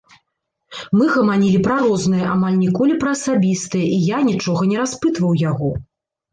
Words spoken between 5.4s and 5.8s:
яго.